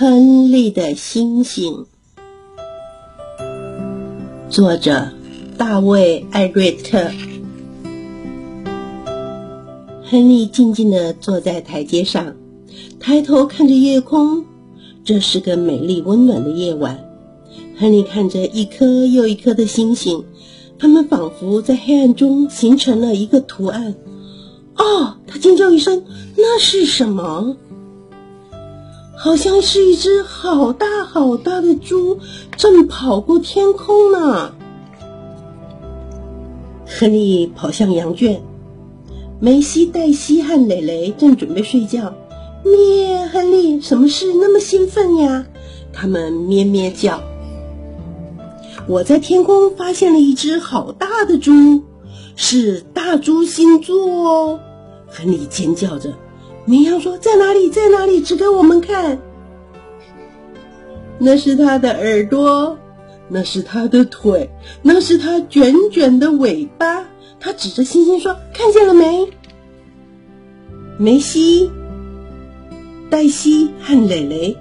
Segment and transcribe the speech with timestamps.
[0.00, 1.84] 亨利的星星，
[4.48, 5.10] 作者
[5.58, 7.10] 大卫·艾瑞特。
[10.04, 12.34] 亨利静静地坐在台阶上，
[12.98, 14.46] 抬头看着夜空。
[15.04, 17.04] 这是个美丽温暖的夜晚。
[17.76, 20.24] 亨利看着一颗又一颗的星星，
[20.78, 23.94] 它们仿佛在黑暗中形成了一个图案。
[24.76, 26.04] 哦，他惊叫一声
[26.38, 27.58] ：“那是什么？”
[29.22, 32.20] 好像是一只好大好大的猪
[32.56, 34.54] 正跑过天空呢。
[36.86, 38.40] 亨利跑向羊圈，
[39.38, 42.14] 梅西、黛西和蕾蕾正准备睡觉。
[42.64, 45.44] 咩，亨利，什么事那么兴奋呀？
[45.92, 47.20] 他们咩咩叫。
[48.86, 51.82] 我在天空发现了一只好大的猪，
[52.36, 54.60] 是大猪星座哦！
[55.08, 56.14] 亨利尖叫着。
[56.70, 57.68] 绵羊说：“在哪里？
[57.68, 58.20] 在哪里？
[58.20, 59.18] 指给我们看。
[61.18, 62.78] 那是它的耳朵，
[63.28, 64.48] 那是它的腿，
[64.80, 67.04] 那是它卷卷的尾巴。”
[67.40, 69.26] 他指着星星说：“看见了没？”
[70.96, 71.68] 梅西、
[73.10, 74.56] 黛西和蕾蕾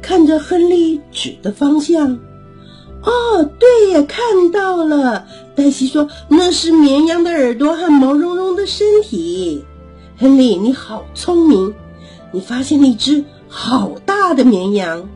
[0.00, 2.20] 看着亨利指的方向。
[3.02, 9.64] “哦，对也，看到了。”黛西说：“那是绵羊的耳朵和毛茸茸的身体。”
[10.20, 11.72] 亨利，你好聪明！
[12.32, 15.08] 你发现了一只好大的绵羊，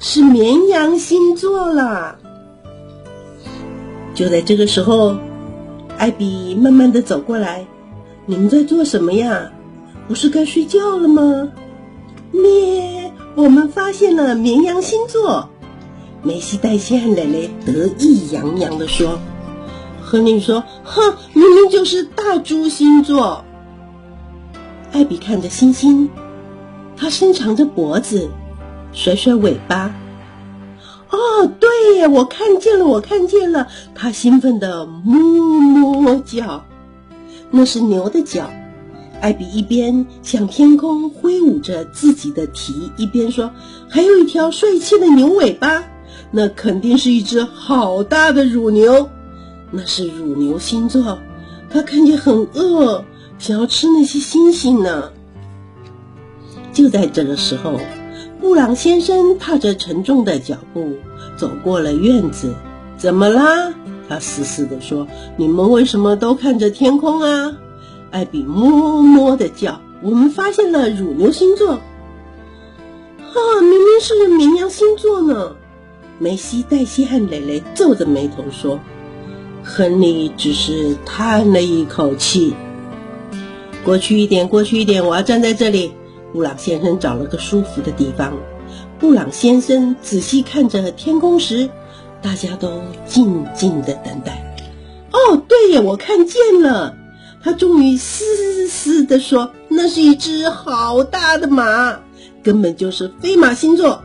[0.00, 2.16] 是绵羊星座啦。
[4.14, 5.14] 就在这个时候，
[5.98, 7.66] 艾比慢慢的走过来。
[8.24, 9.52] 你们在做什么呀？
[10.08, 11.52] 不是该睡觉了吗？
[12.32, 13.12] 咩！
[13.34, 15.46] 我们发现了绵羊星座。
[16.22, 19.18] 梅西、黛西和蕾蕾得意洋洋的说。
[20.00, 23.44] 亨利说：“哼，明明就是大猪星座。”
[24.96, 26.08] 艾比看着星星，
[26.96, 28.30] 它伸长着脖子，
[28.94, 29.94] 甩甩尾巴。
[31.10, 33.68] 哦，对，我看见了，我看见了！
[33.94, 36.64] 它兴奋地哞哞叫，
[37.50, 38.50] 那是牛的脚。
[39.20, 43.50] 艾比一边向天空挥舞着自己的蹄，一边说
[43.90, 45.84] ：“还有一条帅气的牛尾巴，
[46.30, 49.10] 那肯定是一只好大的乳牛。
[49.70, 51.18] 那是乳牛星座，
[51.68, 53.04] 它看见很饿。”
[53.38, 55.10] 想要吃那些星星呢。
[56.72, 57.78] 就在这个时候，
[58.40, 60.92] 布朗先生踏着沉重的脚步
[61.36, 62.54] 走过了院子。
[62.98, 63.74] 怎么啦？
[64.08, 67.56] 他嘶嘶地说：“你们为什么都看着天空啊？”
[68.10, 71.72] 艾比么么的叫：“我们发现了乳牛星座。”
[73.34, 75.54] 啊，明明是绵羊星座呢！
[76.18, 78.78] 梅西、黛西和蕾蕾皱着眉头说。
[79.62, 82.54] 亨利只是叹了一口气。
[83.86, 85.92] 过去一点，过去一点，我要站在这里。
[86.32, 88.36] 布朗先生找了个舒服的地方。
[88.98, 91.70] 布朗先生仔细看着天空时，
[92.20, 94.44] 大家都静静的等待。
[95.12, 96.96] 哦，对呀，我看见了。
[97.40, 102.00] 他终于嘶嘶的说：“那是一只好大的马，
[102.42, 104.02] 根本就是飞马星座。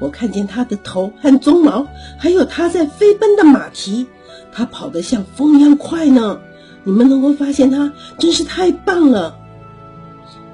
[0.00, 1.86] 我看见它的头和鬃毛，
[2.18, 4.06] 还有它在飞奔的马蹄。
[4.50, 6.40] 它跑得像风一样快呢。”
[6.88, 9.36] 你们能够发现它，真是太棒了！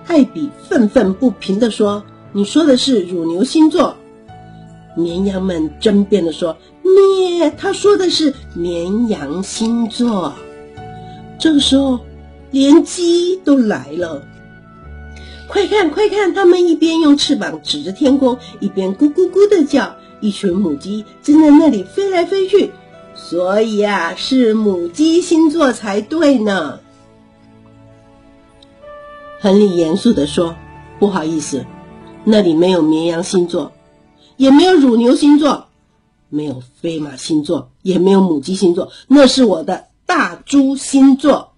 [0.09, 2.03] 艾比愤愤不平地说
[2.35, 3.95] ：“你说的是乳牛星座。”
[4.99, 10.33] 绵羊们争辩地说：“咩，他说的是绵羊星座。”
[11.39, 12.01] 这个时候，
[12.51, 14.21] 连鸡都来了。
[15.47, 16.35] 快看，快看！
[16.35, 19.95] 他们一边用翅膀指着天空，一边咕咕咕的叫。
[20.21, 22.73] 一群母鸡正在那里飞来飞去。
[23.15, 26.81] 所以啊，是母鸡星座才对呢。
[29.41, 30.57] 亨利严肃地说
[30.99, 31.65] ：“不好意思，
[32.25, 33.73] 那里没有绵羊星座，
[34.37, 35.67] 也没有乳牛星座，
[36.29, 41.53] 没有飞马星座，也没有母鸡星座，那是我的大猪星座。”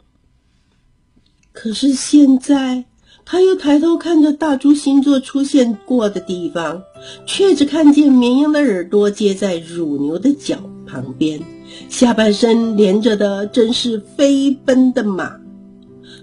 [1.53, 2.85] 可是现在，
[3.25, 6.83] 他又抬头看着大猪星座出现过的地方，
[7.25, 11.41] 却只看见绵羊的耳朵接在乳牛的脚旁边。
[11.89, 15.39] 下半身连着的正是飞奔的马，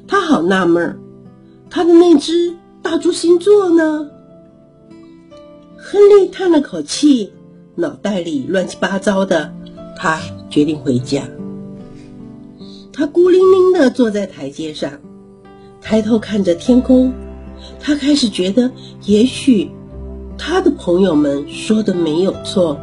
[0.08, 1.00] 他好纳闷儿，
[1.70, 4.10] 他的那只大猪星座呢？
[5.78, 7.32] 亨利叹了口气，
[7.76, 9.54] 脑袋里乱七八糟的，
[9.98, 10.20] 他
[10.50, 11.24] 决定回家。
[12.92, 14.92] 他孤零零的坐在台阶上，
[15.82, 17.12] 抬头看着天空，
[17.80, 18.70] 他开始觉得，
[19.06, 19.70] 也许
[20.38, 22.80] 他的朋友们说的没有错，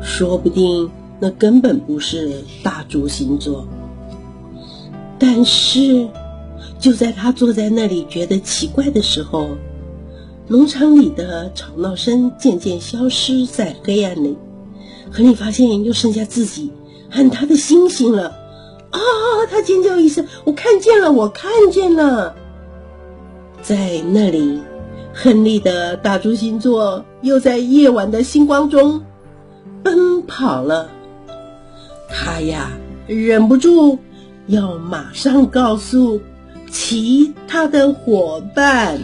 [0.00, 0.90] 说不定。
[1.20, 3.66] 那根本不是大猪星座，
[5.18, 6.08] 但是
[6.78, 9.48] 就在他坐在那里觉得奇怪的时候，
[10.48, 14.36] 农场里的吵闹声渐渐消失在黑暗里，
[15.10, 16.70] 亨利发现又剩下自己
[17.10, 18.36] 和他的星星了。
[18.90, 19.00] 啊！
[19.50, 22.34] 他尖叫一声：“我看见了，我看见了！”
[23.60, 24.60] 在那里，
[25.12, 29.02] 亨利的大猪星座又在夜晚的星光中
[29.82, 30.88] 奔跑了。
[32.08, 32.70] 他呀，
[33.06, 33.98] 忍不住
[34.46, 36.20] 要马上告诉
[36.70, 38.98] 其他的伙伴。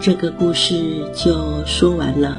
[0.00, 2.36] 这个故事就说完了。